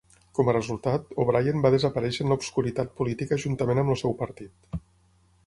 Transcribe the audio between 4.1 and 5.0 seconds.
partit.